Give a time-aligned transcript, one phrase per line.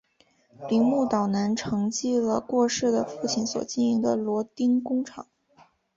[0.67, 5.27] 铃木岛男承继了过世的父亲所经营的螺钉工厂。